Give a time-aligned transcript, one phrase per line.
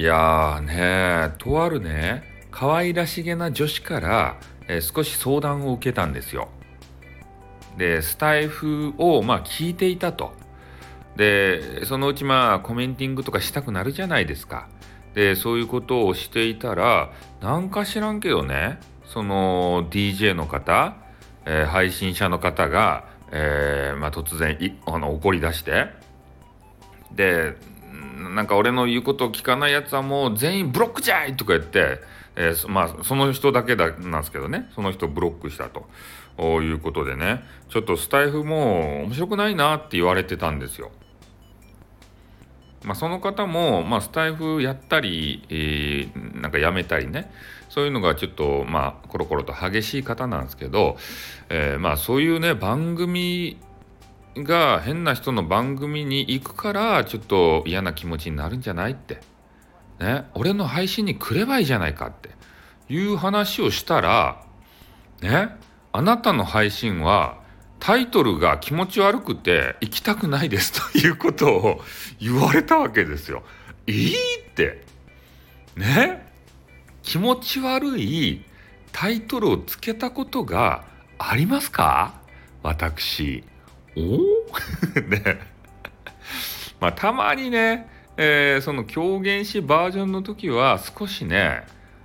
[0.00, 6.48] いやーねとあるね可愛らしげな女子から、えー、少し相談を受けたんですよ。
[7.76, 10.32] でスタイフをまあ聞いていたと。
[11.16, 14.68] でそのうちまあコメンティングとかしたくなるじゃないですか。
[15.12, 17.12] でそういうことをしていたら
[17.42, 20.96] なんか知らんけどねその DJ の方、
[21.44, 25.88] えー、配信者の方が、えーまあ、突然あの怒り出して
[27.14, 27.54] で
[28.28, 31.98] なんか俺の言うことを聞かないやつはもう全員ブロックじゃいとか言って、
[32.36, 34.70] えー、まあその人だけだなんですけどね。
[34.74, 35.88] その人ブロックしたと。
[36.38, 37.44] いうことでね。
[37.68, 40.90] ちょっとスタイフも面白くないなって言われてたんですよ。
[42.82, 47.30] まあ、その方も、まあ、スタイフやったり、えー、なんかやめたりね。
[47.68, 50.96] そういうのがちょっとまあコロコロと激しい方なんですけど、
[51.48, 53.58] えー、まあそういうね番組
[54.36, 59.20] が変な人の番組に行くからちょっと嫌な気持ちになるんじゃないって。
[59.98, 62.30] ね、俺の配信に来ればいいじゃないかって
[62.88, 64.42] いう話をしたら、
[65.20, 65.48] ね、
[65.92, 67.38] あなたの配信は
[67.80, 71.80] タイトルが気持ち悪くて行きたくないですということを
[72.18, 73.42] 言われたわけですよ。
[73.86, 74.84] いいって。
[75.76, 76.26] ね
[77.02, 78.44] 気持ち悪い
[78.92, 80.84] タイトルをつけたことが
[81.18, 82.14] ありますか？
[82.62, 83.44] 私。
[83.96, 84.00] お？
[85.08, 85.40] ね。
[86.80, 91.62] まあたまにね、えー、その狂言師バージョンの時は少しね、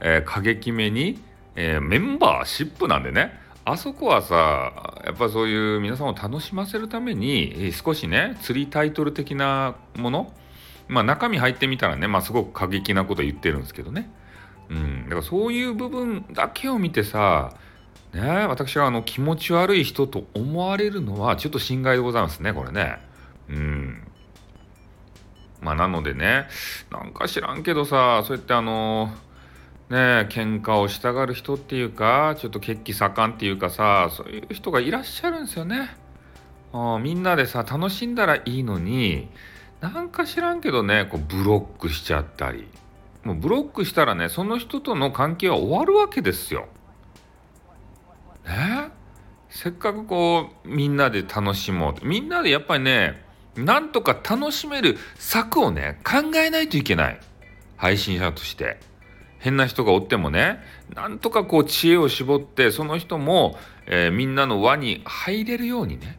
[0.00, 1.22] えー、過激めに、
[1.56, 3.38] えー、メンバーシップなんでね。
[3.64, 4.72] あそこはさ
[5.04, 10.32] やっぱそういう皆さんを楽しませるために少しね釣りタイトル的なもの
[10.88, 14.10] まあ中身入ってみたらねまあすごく過激なこと言ってるんですけどね。
[14.70, 15.02] うん。
[15.04, 17.52] だからそういう部分だけを見てさ
[18.14, 22.98] ね私はあの気持ち悪い人と思われるのはちょっと心外でございますねこれね。
[23.48, 24.02] うん。
[25.60, 26.46] まあなのでね
[26.90, 29.10] なんか知らんけどさそうやってあの
[29.90, 35.90] ね喧嘩をしたがる人っていうかちょっと血気盛んっていうかさそういう人がいらっしゃるんですよね。
[36.72, 39.28] あみんなでさ楽しんだらいいのに
[39.80, 42.68] なんか知らんけどねこうブロックしちゃったり。
[43.24, 46.68] もうブロックしたらねその人との関係は終わるわけですよ。
[48.48, 48.90] え？
[49.50, 53.24] せっかくこうみんなで楽しもうみんなでやっぱりね
[53.56, 57.20] なんとか楽しめる策をね考えないといけない。
[57.76, 58.80] 配信者として。
[59.40, 60.58] 変な人がおってもね
[60.96, 66.18] なんとかこう知恵を絞ってその人も、えー、みんなの輪に入れるようにね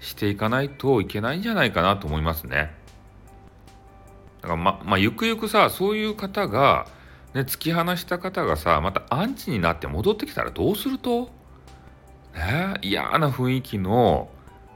[0.00, 2.72] していかないといけないんじゃないかなと思いますね。
[4.40, 6.86] だからままあゆくゆくさそういう方が
[7.34, 11.30] ね、突き放した方がさまたアンチになって戻ってきたらどうすると、
[12.34, 14.28] ね、嫌な雰囲気の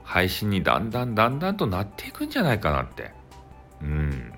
[0.03, 3.13] 配信にだんだんだんだんとなっていくんじゃないかなって。
[3.83, 4.33] うん。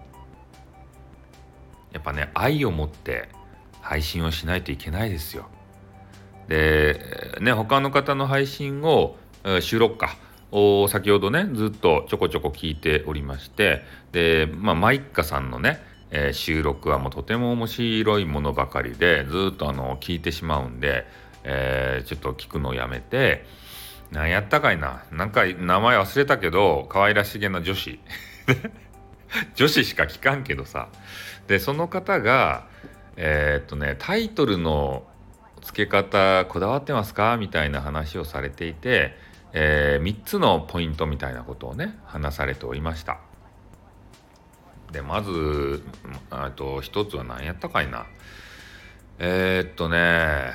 [1.93, 3.29] やっぱね愛を持って
[3.81, 5.49] 配信をしないといけないですよ。
[6.49, 9.17] でね他の方の配信を
[9.61, 10.17] 収録か。
[10.53, 13.85] を先ほどねずっとちょこちょこ聞いておりまして。
[14.13, 21.07] でまあマイッカさんのねえー、収録はもうとても面白いものばかりでずっとあの聞いてしまうんで、
[21.45, 23.45] えー、ちょっと聞くのをやめて
[24.11, 28.01] 何やったかいななんか名前忘れたけど可愛らしげな女子。
[29.55, 30.89] 女子しか聞かんけどさ。
[31.47, 32.67] でその方が
[33.17, 35.05] えー、っとねタイトルの
[35.63, 37.37] 付け方こだわってますか？
[37.37, 39.17] みたいな話をされていて、
[39.53, 43.30] えー、3つのポイントみたいなことをね話されておりました。
[44.93, 45.83] でまず
[46.31, 48.07] あと一つは何やったかいな。
[49.19, 50.53] えー、っとね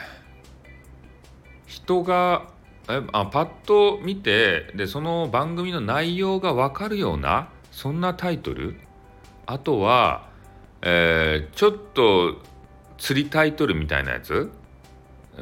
[1.66, 2.48] 人が
[2.90, 8.78] えあパッと見てでその番組の内容が分かるようなそんなタイトル。
[9.48, 10.30] あとは、
[10.82, 12.42] えー、ちょっと
[12.98, 14.50] 釣りタイトルみたいなやつ、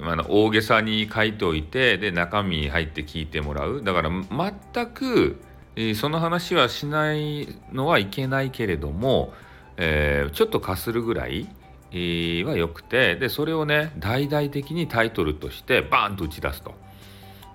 [0.01, 3.81] まあ、大げさに書いておいてで中身入って聞いてもらう。
[3.83, 5.39] だから全く
[5.75, 9.33] えその話はしないのはいけないけれども、
[9.77, 11.49] えー、ちょっとかするぐらい、
[11.91, 16.73] えー、はよくてでそれをね大々的にタイトルとしてバーンと打ち出すと。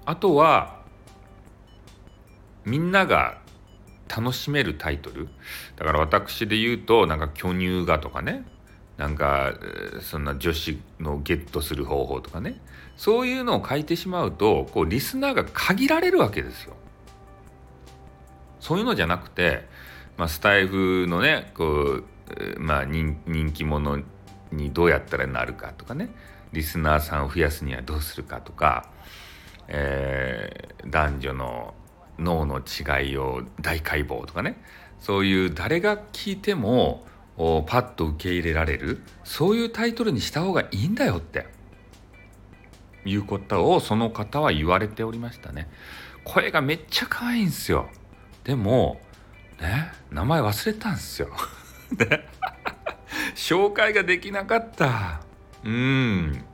[0.05, 0.79] あとは
[2.65, 3.39] みんなが
[4.09, 5.29] 楽しめるタイトル
[5.77, 8.45] だから私で言うとなんか巨乳がとかね
[8.97, 9.55] なんか
[10.01, 12.61] そんな女子のゲットする方法とかね
[12.97, 16.75] そういうのを書いてしまうとこうリスナーが限られるわけですよ。
[18.61, 19.67] そういうのじゃなくて、
[20.17, 22.05] まあ、スタイフのねこう、
[22.59, 24.03] まあ人、人気者
[24.53, 26.11] にどうやったらなるかとかね
[26.53, 28.91] リスナーさんを増やすにはどうするかとか、
[29.69, 31.75] えー、男女の
[32.19, 34.61] 脳の違いを大解剖とかね
[34.99, 37.07] そういう誰が聞いても
[37.37, 41.47] パッと受け入れられるそういうタイトルにした方がいいんだよって
[43.05, 45.69] いうことをその方は言われておりましたね。
[46.25, 47.89] 声がめっちゃ可愛いんですよ。
[48.49, 48.99] でも
[49.61, 51.29] ね名前忘れたんですよ。
[51.93, 52.27] で
[53.37, 55.21] 紹介ができなかった。
[55.65, 56.45] うん。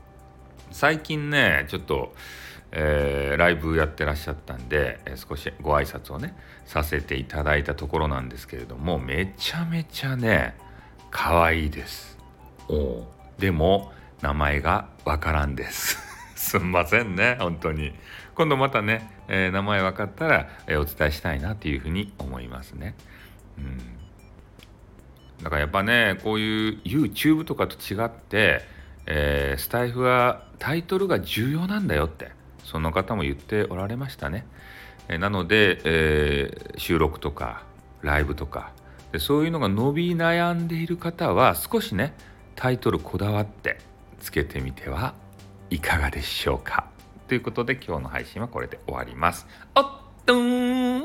[0.72, 2.12] 最近ねちょっと
[2.76, 6.36] えー、ライブやってらっしゃったんで、えー、少しご挨拶をね
[6.66, 10.56] させていただいたところなんですけれどもめちゃめちゃね
[11.12, 12.18] 可愛いです。
[12.68, 13.06] お
[13.38, 15.96] でも名前がわからんです
[16.34, 17.92] すんませんね本当に。
[18.34, 22.96] 今度またね、えー、名前分かったら、えお伝えしたいなというふうに思いますね。
[23.58, 23.78] うん。
[25.42, 28.62] だからやっぱねこういう YouTube とかと違って、
[29.06, 32.32] えスタイフはタイトルが重要なんだよって
[32.64, 34.46] その方も言っておられましたね。
[35.08, 37.62] えなので、えー、収録とか
[38.02, 38.72] ライブとか
[39.12, 42.14] でそういうのが伸び悩んでいる方は少しね
[42.56, 43.78] タイトルこだわって
[44.20, 45.14] つけてみては
[45.74, 46.86] いかがでしょうか？
[47.26, 49.44] ということで今日の配信はこれで終わります。
[49.74, 49.84] おっ
[50.24, 51.02] とん